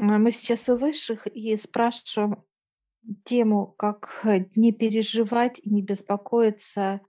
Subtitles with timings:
[0.00, 2.42] А, мы сейчас у высших и спрашиваем
[3.24, 7.00] тему, как э, не переживать и не беспокоиться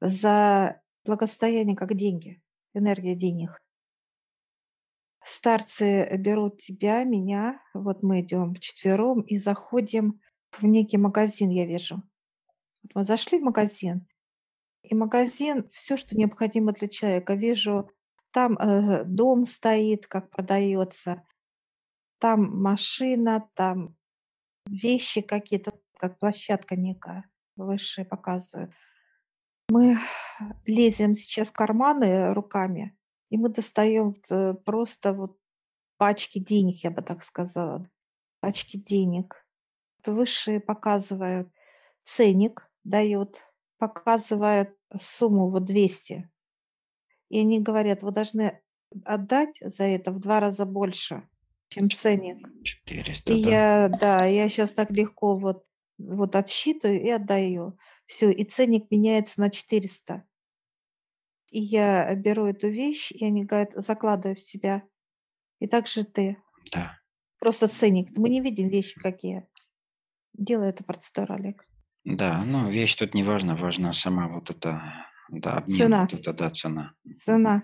[0.00, 2.42] за благосостояние, как деньги,
[2.72, 3.60] энергия денег.
[5.22, 10.20] Старцы берут тебя, меня, вот мы идем вчетвером и заходим
[10.52, 12.02] в некий магазин, я вижу.
[12.82, 14.06] Вот мы зашли в магазин,
[14.82, 17.34] и магазин, все, что необходимо для человека.
[17.34, 17.90] Вижу,
[18.30, 21.22] там э, дом стоит, как продается,
[22.20, 23.96] там машина, там
[24.66, 27.24] вещи какие-то, как площадка некая
[27.56, 28.72] высшая показывает.
[29.70, 29.96] Мы
[30.66, 32.96] лезем сейчас в карманы руками,
[33.30, 35.38] и мы достаем э, просто вот
[35.96, 37.88] пачки денег, я бы так сказала,
[38.40, 39.46] пачки денег.
[40.04, 41.52] Высшие показывают
[42.02, 43.42] ценник, дают,
[43.78, 46.30] показывают сумму вот 200.
[47.28, 48.60] И они говорят, вы должны
[49.04, 51.28] отдать за это в два раза больше
[51.70, 52.48] чем ценник.
[52.64, 53.50] 400, И да.
[53.50, 55.64] я, да, я сейчас так легко вот,
[55.98, 57.78] вот отсчитываю и отдаю.
[58.06, 60.24] Все, и ценник меняется на 400.
[61.52, 64.82] И я беру эту вещь, и они говорят, закладываю в себя.
[65.60, 66.36] И так же ты.
[66.72, 66.98] Да.
[67.38, 68.16] Просто ценник.
[68.16, 69.46] Мы не видим вещи какие.
[70.32, 71.66] Делай эту процедуру, Олег.
[72.04, 76.00] Да, ну вещь тут не важна, важна сама вот эта, да, обмен, Цена.
[76.02, 76.94] вот эта, да, цена.
[77.18, 77.62] Цена.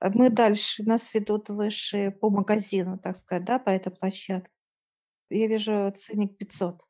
[0.00, 4.50] А Мы дальше, нас ведут выше по магазину, так сказать, да, по этой площадке.
[5.30, 6.82] Я вижу ценник 500.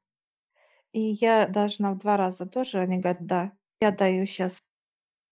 [0.92, 4.62] И я должна в два раза тоже, они говорят, да, я даю сейчас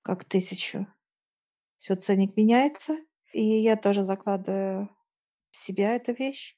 [0.02, 0.86] как тысячу.
[1.76, 2.96] Все, ценник меняется,
[3.32, 4.88] и я тоже закладываю
[5.50, 6.56] в себя эту вещь.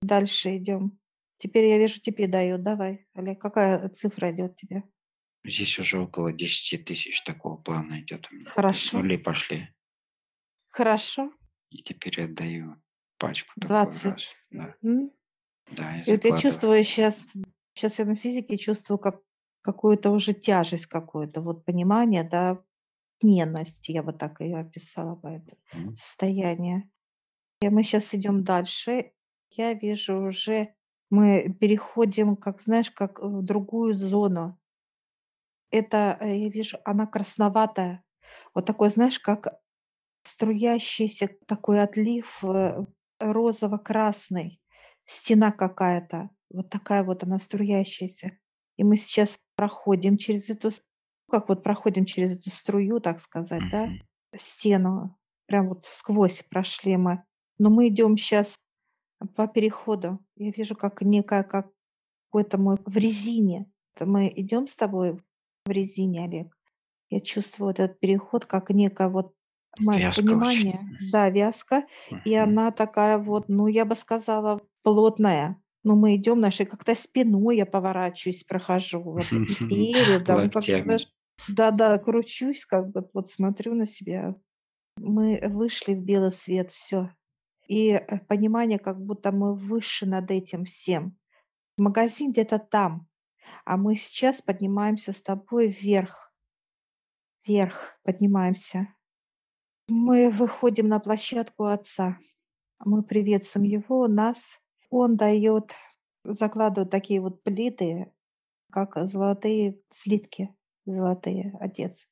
[0.00, 0.98] Дальше идем.
[1.36, 2.62] Теперь я вижу, тебе дают.
[2.62, 4.82] Давай, Олег, какая цифра идет тебе?
[5.44, 8.50] Здесь уже около 10 тысяч такого плана идет у меня.
[8.50, 8.98] Хорошо.
[8.98, 9.68] нули пошли.
[10.70, 11.30] Хорошо.
[11.70, 12.76] И теперь отдаю
[13.18, 14.00] пачку такую 20.
[14.00, 14.26] раз.
[14.50, 15.10] Да, М?
[15.70, 17.28] да, я И вот я чувствую сейчас,
[17.74, 19.22] сейчас я на физике чувствую как
[19.62, 22.62] какую-то уже тяжесть какую-то, вот понимание, да,
[23.22, 25.98] ненность, я бы так ее описала бы это Мгм.
[25.98, 26.90] состояние.
[27.62, 29.12] И мы сейчас идем дальше.
[29.50, 30.74] Я вижу уже,
[31.10, 34.58] мы переходим, как знаешь, как в другую зону.
[35.72, 38.04] Это, э, я вижу, она красноватая.
[38.54, 39.60] Вот такой, знаешь, как
[40.28, 42.84] струящийся такой отлив э,
[43.18, 44.60] розово-красный.
[45.04, 46.30] Стена какая-то.
[46.50, 48.38] Вот такая вот она струящаяся.
[48.76, 50.70] И мы сейчас проходим через эту,
[51.30, 54.00] как вот проходим через эту струю, так сказать, да, Мгм.
[54.36, 55.18] стену.
[55.46, 57.24] Прям вот сквозь прошли мы.
[57.58, 58.56] Но мы идем сейчас
[59.34, 60.18] по переходу.
[60.36, 61.70] Я вижу, как некая, как
[62.30, 63.70] какой-то мы в резине.
[63.98, 65.18] Мы идем с тобой
[65.64, 66.56] в резине, Олег.
[67.10, 69.34] Я чувствую вот этот переход, как некое вот
[69.76, 70.98] мое Вязко понимание, очень.
[70.98, 71.86] да, вязка,
[72.24, 72.58] и Мгм.
[72.58, 75.62] она такая вот, ну, я бы сказала, плотная.
[75.84, 79.30] Но мы идем нашей как-то спиной я поворачиваюсь, прохожу, вот,
[79.68, 80.50] и передом,
[81.46, 84.36] да-да, кручусь, как бы, вот смотрю на себя.
[84.96, 87.12] Мы вышли в белый свет, все.
[87.68, 91.18] И э, понимание, как будто мы выше над этим всем.
[91.78, 93.08] Магазин где-то там,
[93.64, 96.32] а мы сейчас поднимаемся с тобой вверх,
[97.44, 98.94] вверх поднимаемся.
[99.88, 102.18] Мы выходим на площадку отца.
[102.84, 104.58] Мы приветствуем его, нас.
[104.90, 105.74] Он дает,
[106.24, 108.12] закладывает такие вот плиты,
[108.70, 110.54] как золотые слитки,
[110.84, 112.06] золотые, отец.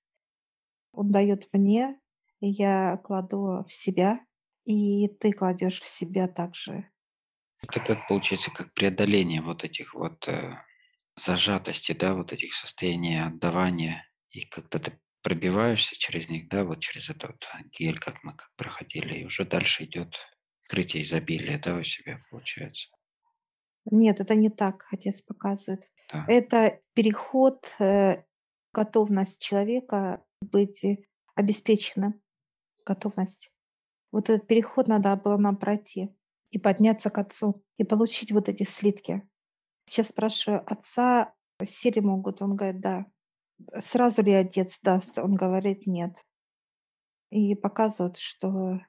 [0.92, 2.00] Он дает мне,
[2.41, 4.20] я кладу в себя,
[4.65, 6.91] и ты кладешь в себя также.
[7.62, 10.54] Это как получается, как преодоление вот этих вот э,
[11.15, 14.09] зажатости, да, вот этих состояний отдавания.
[14.31, 17.44] И когда ты пробиваешься через них, да, вот через этот
[17.76, 20.14] гель, как мы проходили, и уже дальше идет
[20.62, 22.91] открытие изобилия, да, у себя получается.
[23.91, 25.91] Нет, это не так, отец показывает.
[26.12, 26.25] Да.
[26.28, 28.22] Это переход, э,
[28.72, 30.98] готовность человека быть э,
[31.34, 32.22] обеспеченным,
[32.84, 33.50] готовность.
[34.12, 36.15] Вот этот переход надо было нам пройти
[36.53, 39.28] и подняться к отцу, и получить вот эти слитки.
[39.86, 41.34] Сейчас спрашиваю отца,
[41.65, 42.42] все ли могут?
[42.42, 43.06] Он говорит, да.
[43.78, 45.18] Сразу ли отец даст?
[45.18, 46.24] Он говорит, нет.
[47.30, 48.80] И показывают, что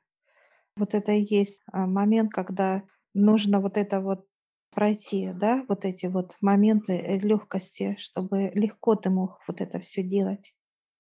[0.75, 2.83] вот это и есть а, момент, когда
[3.13, 4.25] нужно вот это вот
[4.71, 10.53] пройти, да, вот эти вот моменты легкости, чтобы легко ты мог вот это все делать,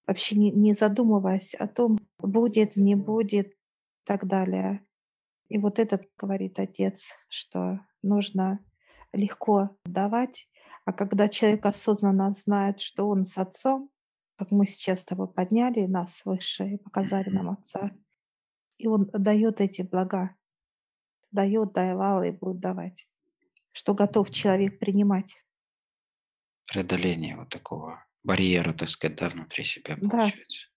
[0.07, 3.55] вообще не, не задумываясь о том, будет, не будет и
[4.03, 4.83] так далее.
[5.49, 8.59] И вот этот говорит отец, что нужно
[9.13, 10.47] легко давать,
[10.87, 13.91] а когда человек осознанно знает, что он с отцом,
[14.37, 17.91] как мы сейчас с тобой подняли нас выше и показали нам отца,
[18.77, 20.33] и он дает эти блага,
[21.29, 23.05] дает, давал и будет давать.
[23.73, 25.43] Что готов человек принимать.
[26.67, 30.67] Преодоление вот такого барьера, так сказать, да, внутри себя Да, получается.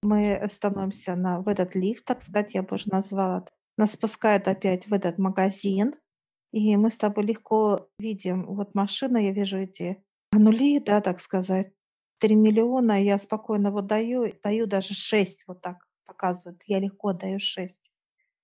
[0.00, 3.44] мы становимся на, в этот лифт, так сказать, я бы уже назвала.
[3.76, 5.94] Нас спускают опять в этот магазин,
[6.52, 10.02] и мы с тобой легко видим, вот машина, я вижу эти
[10.32, 11.72] нули, да, так сказать,
[12.18, 17.38] 3 миллиона, я спокойно вот даю, даю даже 6, вот так показывают, я легко даю
[17.38, 17.92] 6.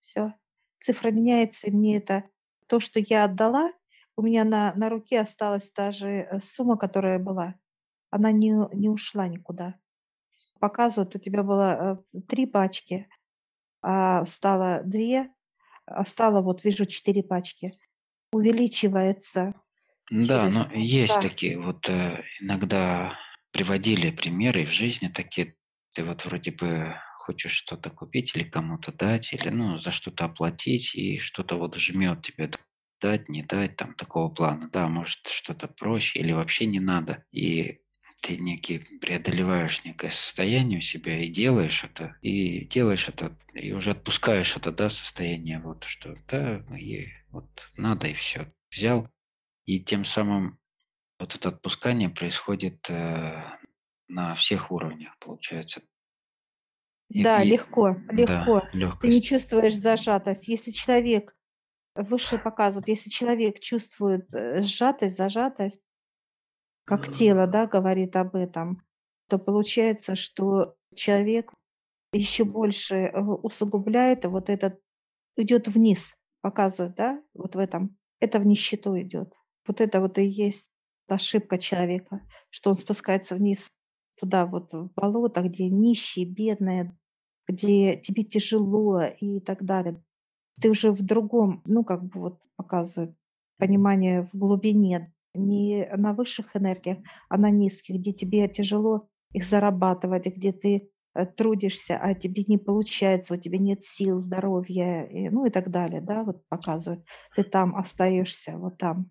[0.00, 0.34] Все,
[0.80, 2.24] цифра меняется, и мне это
[2.68, 3.72] то, что я отдала,
[4.16, 7.54] у меня на, на руке осталась та же э, сумма, которая была.
[8.10, 9.74] Она не, не ушла никуда.
[10.58, 13.08] Показывают, у тебя было э, три пачки,
[13.82, 15.30] а стало две,
[15.84, 17.78] а стало, вот вижу, четыре пачки.
[18.36, 19.54] Увеличивается
[20.10, 20.50] Да, через...
[20.50, 23.18] но есть Да, такие вот э, иногда
[23.52, 25.56] приводили примеры в жизни такие.
[25.92, 30.94] Ты вот вроде бы хочешь что-то купить или кому-то дать, или ну за что-то оплатить,
[30.94, 32.50] и что-то вот жмет тебе
[33.00, 34.68] дать, не дать, там такого плана.
[34.72, 37.24] Да, может что-то проще или вообще не надо.
[37.32, 37.80] И
[38.20, 43.90] ты некий преодолеваешь некое состояние у себя и делаешь это, и делаешь это, и уже
[43.92, 48.50] отпускаешь это, да, состояние, вот, что да, и вот надо, и все.
[48.70, 49.08] Взял,
[49.66, 50.58] и тем самым
[51.18, 53.42] вот это отпускание происходит э,
[54.08, 55.82] на всех уровнях, получается.
[57.08, 58.62] И, да, и легко, да, легко.
[59.00, 60.48] Ты не чувствуешь зажатость.
[60.48, 61.36] Если человек,
[61.94, 65.82] выше показывают, если человек чувствует э, сжатость, зажатость,
[66.84, 68.82] как тело, да, говорит об этом,
[69.28, 71.52] то получается, что человек
[72.12, 74.80] еще больше э, усугубляет, и вот этот
[75.36, 76.16] идет вниз,
[76.46, 77.96] показывает, да, вот в этом.
[78.20, 79.34] Это в нищету идет.
[79.66, 80.68] Вот это вот и есть
[81.08, 82.20] ошибка человека,
[82.50, 83.68] что он спускается вниз
[84.16, 86.96] туда вот в болото, где нищие, бедные,
[87.48, 90.00] где тебе тяжело и так далее.
[90.60, 93.16] Ты уже в другом, ну, как бы вот показывает
[93.58, 96.98] понимание в глубине, не на высших энергиях,
[97.28, 100.90] а на низких, где тебе тяжело их зарабатывать, где ты
[101.24, 106.00] трудишься, а тебе не получается, у тебя нет сил, здоровья, и, ну и так далее,
[106.02, 107.04] да, вот показывает.
[107.34, 109.10] Ты там остаешься, вот там,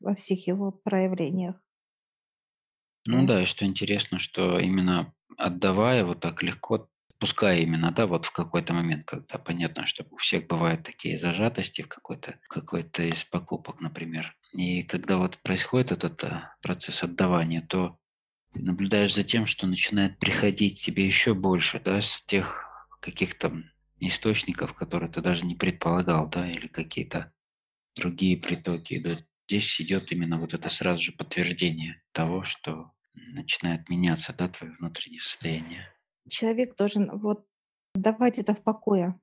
[0.00, 1.56] во всех его проявлениях.
[3.06, 3.42] Ну Да.
[3.42, 6.88] и что интересно, что именно отдавая вот так легко,
[7.18, 11.82] пускай именно, да, вот в какой-то момент, когда понятно, что у всех бывают такие зажатости
[11.82, 14.36] в какой-то какой-то из покупок, например.
[14.52, 17.98] И когда вот происходит этот а, процесс отдавания, то
[18.52, 22.66] ты наблюдаешь за тем, что начинает приходить тебе еще больше, да, с тех
[23.00, 23.52] каких-то
[24.00, 27.32] источников, которые ты даже не предполагал, да, или какие-то
[27.94, 29.24] другие притоки идут.
[29.48, 35.20] Здесь идет именно вот это сразу же подтверждение того, что начинает меняться, да, твое внутреннее
[35.20, 35.92] состояние.
[36.28, 37.46] Человек должен вот
[37.94, 39.20] давать это в покое.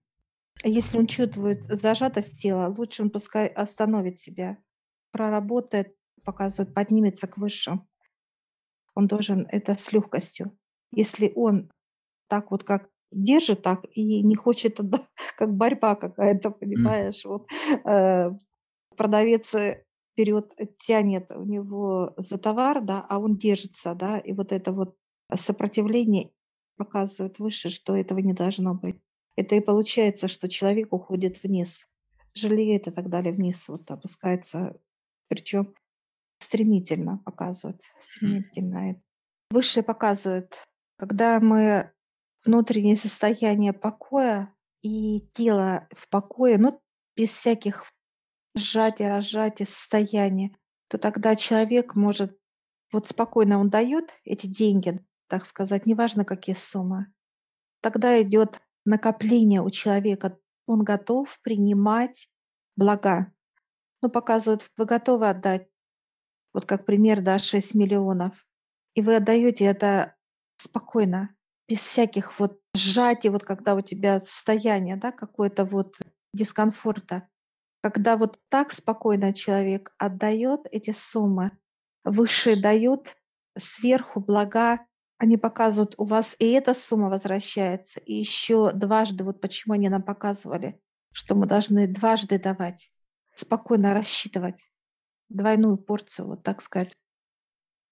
[0.63, 4.57] Если он чувствует зажатость тела, лучше он пускай остановит себя,
[5.11, 7.87] проработает, показывает, поднимется к высшим.
[8.97, 10.57] Он должен это с легкостью.
[10.91, 11.69] Если он
[12.27, 14.79] так вот как держит так и не хочет,
[15.37, 17.47] как борьба какая-то, понимаешь, вот
[17.85, 18.31] э,
[18.95, 24.51] продавец э, вперед тянет у него за товар, да, а он держится, да, и вот
[24.51, 24.95] это вот
[25.31, 26.31] сопротивление
[26.75, 28.99] показывает выше, что этого не должно быть.
[29.35, 31.85] Это и получается, что человек уходит вниз,
[32.33, 34.75] жалеет и так далее вниз, вот опускается,
[35.27, 35.75] причем
[36.39, 38.01] стремительно показывает, м.
[38.01, 39.01] стремительно.
[39.49, 40.57] Высшее показывает,
[40.97, 41.91] когда мы
[42.43, 46.81] внутреннее состояние покоя и тело в покое, ну,
[47.15, 47.83] без всяких
[48.55, 50.55] сжатия, разжатия состояния,
[50.87, 52.37] то тогда человек может,
[52.91, 57.07] вот спокойно он дает эти деньги, так сказать, неважно какие суммы,
[57.81, 62.29] тогда идет накопление у человека, он готов принимать
[62.75, 63.33] блага.
[64.01, 65.67] Ну, показывают, вы готовы отдать,
[66.53, 68.33] вот как пример, да, 6 миллионов,
[68.95, 70.15] и вы отдаете это
[70.57, 71.35] спокойно,
[71.67, 75.97] без всяких вот сжатий, вот когда у тебя состояние, да, какое-то вот
[76.33, 77.27] дискомфорта.
[77.81, 81.51] Когда вот так спокойно человек отдает эти суммы,
[82.03, 83.17] выше дает
[83.57, 84.79] сверху блага,
[85.17, 90.03] они показывают, у вас и эта сумма возвращается, и еще дважды, вот почему они нам
[90.03, 90.79] показывали,
[91.11, 92.91] что мы должны дважды давать,
[93.33, 94.69] спокойно рассчитывать
[95.29, 96.97] двойную порцию, вот так сказать.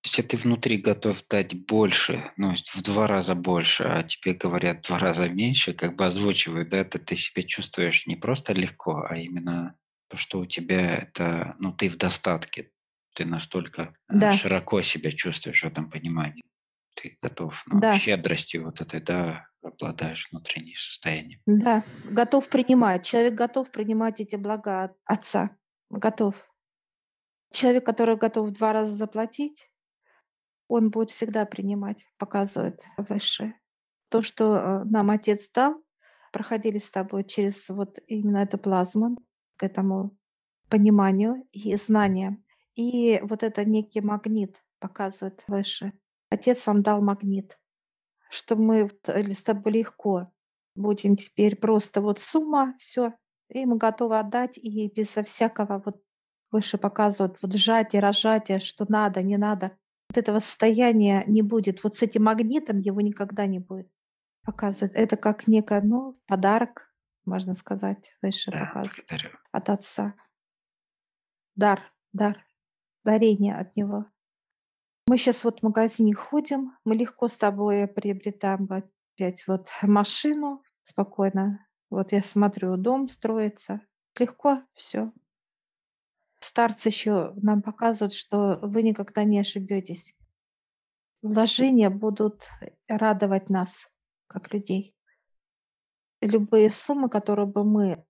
[0.03, 4.87] Если ты внутри готов дать больше, ну, в два раза больше, а тебе говорят в
[4.87, 9.17] два раза меньше, как бы озвучивают, да, это ты себя чувствуешь не просто легко, а
[9.17, 9.77] именно
[10.07, 12.71] то, что у тебя это, ну, ты в достатке,
[13.15, 16.43] ты настолько а, Да, широко себя чувствуешь в этом понимании.
[16.93, 21.41] Ты готов, но Да, щедростью вот этой, да, обладаешь внутренним состоянием.
[21.47, 23.05] да, готов принимать.
[23.05, 25.57] Человек готов принимать эти блага от Отца.
[25.89, 26.35] Готов.
[27.55, 29.71] Человек, который готов в два раза заплатить,
[30.67, 33.57] он будет всегда принимать, показывает Высшее.
[34.09, 35.81] То, что э, нам Отец дал,
[36.33, 39.17] проходили с тобой через вот именно эту плазму,
[39.55, 40.17] к этому
[40.69, 42.43] пониманию и знаниям.
[42.75, 45.93] И вот это некий магнит показывает выше.
[46.29, 47.57] Отец вам дал магнит,
[48.29, 50.29] что мы э, с тобой легко
[50.75, 53.13] будем теперь просто вот сумма, все,
[53.47, 56.01] и мы готовы отдать, и безо всякого вот
[56.55, 59.77] выше показывают вот сжатие, разжатие, что надо, не надо.
[60.09, 61.83] Вот этого состояния не будет.
[61.83, 63.91] Вот с этим магнитом его никогда не будет.
[64.45, 64.95] Показывает.
[64.95, 66.93] Это как некое, ну, подарок,
[67.25, 69.37] можно сказать, выше Да, показывает благодарю.
[69.51, 70.15] от отца.
[71.55, 71.81] Дар,
[72.13, 72.45] дар,
[73.03, 74.05] дарение от него.
[75.07, 81.67] Мы сейчас вот в магазине ходим, мы легко с тобой приобретаем опять вот машину спокойно.
[81.89, 83.81] Вот я смотрю, дом строится.
[84.17, 85.11] Легко все.
[86.55, 90.15] Старцы еще нам показывают, что вы никогда не ошибетесь.
[91.21, 92.47] Вложения будут
[92.87, 93.89] радовать нас,
[94.27, 94.95] как людей.
[96.21, 98.05] Любые суммы, которые бы мы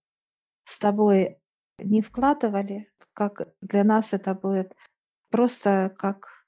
[0.64, 1.40] с тобой
[1.80, 4.76] не вкладывали, как для нас это будет
[5.32, 6.46] просто как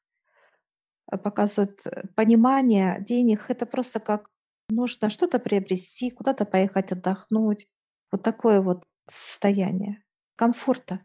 [1.11, 4.29] э, показывает э, понимание денег, это просто как
[4.69, 7.67] нужно что-то приобрести, куда-то поехать отдохнуть.
[8.11, 10.03] Вот такое вот состояние
[10.35, 11.01] комфорта.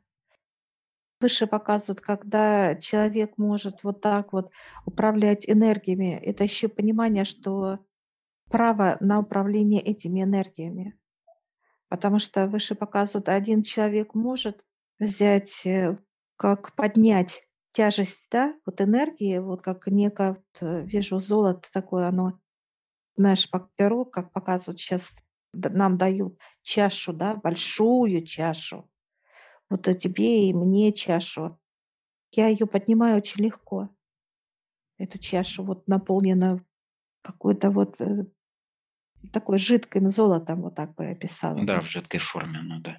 [1.23, 4.51] Выше показывают, когда человек может вот так вот
[4.85, 7.79] управлять энергиями, это еще понимание, что
[8.51, 10.99] право на управление этими энергиями.
[11.89, 14.65] Потому что выше показывают, один человек может
[14.99, 15.97] взять, э,
[16.37, 22.41] как поднять тяжесть, да, вот энергии, вот как некое, вот, э, вижу золото такое, оно,
[23.17, 25.15] знаешь, по перу, как показывают сейчас,
[25.53, 28.89] нам дают чашу, да, большую чашу.
[29.73, 31.59] Вот тебе и мне чашу.
[32.33, 33.89] Я ее поднимаю очень легко.
[34.99, 36.61] Эту чашу вот наполненную
[37.23, 38.27] какой-то вот э,
[39.33, 42.99] такой жидким золотом, вот так бы я описала Да, в жидкой форме, ну да.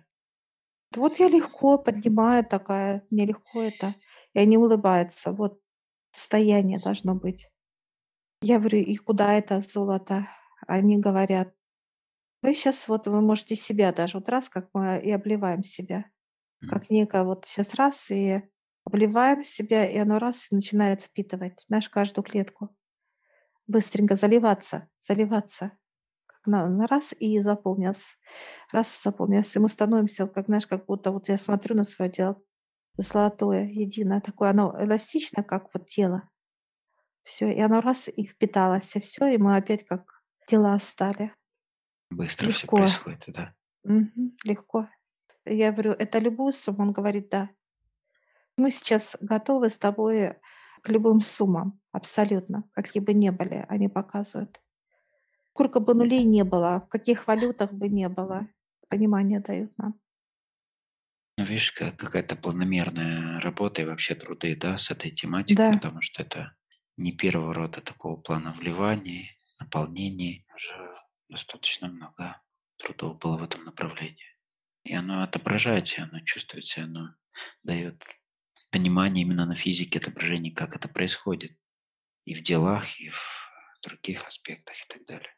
[0.96, 3.94] Вот я легко поднимаю такая, мне легко это.
[4.34, 5.32] И они улыбаются.
[5.32, 5.60] Вот
[6.10, 7.50] состояние должно быть.
[8.42, 10.28] Я говорю, и куда это золото?
[10.66, 11.54] Они говорят,
[12.42, 16.06] вы сейчас вот, вы можете себя даже, вот раз, как мы и обливаем себя.
[16.66, 18.42] Как некое вот сейчас раз и
[18.86, 22.76] обливаем себя, и оно раз и начинает впитывать, знаешь, каждую клетку.
[23.68, 25.78] Быстренько заливаться, заливаться.
[26.26, 28.16] Как на, на раз и заполнился.
[28.72, 29.60] Раз и заполнился.
[29.60, 32.42] И мы становимся, как, знаешь, как будто вот я смотрю на свое тело,
[32.98, 36.30] золотое, единое, такое, оно эластичное, как вот тело.
[37.24, 41.34] Все, и оно раз и впиталось, и все, и мы опять как тела стали.
[42.10, 42.78] Быстро все Легко.
[42.78, 43.56] происходит, да.
[43.84, 44.36] Мгм.
[44.44, 44.88] Легко.
[45.46, 46.84] Я говорю, это любую сумму?
[46.84, 47.50] Он говорит, да.
[48.58, 50.36] Мы сейчас готовы с тобой
[50.82, 54.60] к любым суммам, абсолютно, какие бы ни были, они показывают.
[55.52, 58.48] Сколько бы нулей не было, в каких валютах бы не было,
[58.90, 60.00] понимание дают нам.
[61.38, 66.02] Ну, видишь, как какая-то планомерная работа и вообще труды, да, с этой тематикой, Да, потому
[66.02, 66.56] что это
[66.98, 70.46] не первого рода такого плана вливаний, наполнений.
[70.56, 70.96] Уже
[71.30, 72.42] достаточно много
[72.78, 74.33] трудов было в этом направлении.
[74.86, 77.16] И оно отображается, оно чувствуется, оно
[77.64, 78.04] дает
[78.72, 81.58] понимание именно на физике отображений, как это происходит.
[82.26, 83.22] И в делах, и в
[83.84, 85.36] других аспектах и так далее.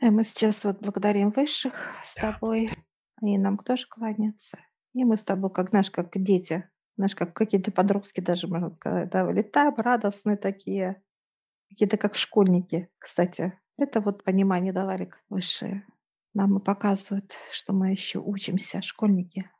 [0.00, 2.18] и мы сейчас вот благодарим высших с Да.
[2.18, 2.70] тобой,
[3.20, 4.58] они нам тоже кланяются.
[4.94, 9.10] И мы с тобой, как, знаешь, как дети, знаешь, как какие-то подростки даже, можно сказать,
[9.10, 11.02] да, летаем радостные такие,
[11.70, 13.58] какие-то как школьники, кстати.
[13.78, 15.86] Это вот понимание давали высшие.
[16.34, 19.50] Нам и показывают, что мы еще учимся, школьники.